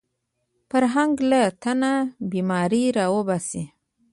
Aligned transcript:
فرهنګ 0.69 1.13
له 1.31 1.41
تنه 1.61 1.93
بیماري 2.31 2.83
راوباسي 2.97 3.63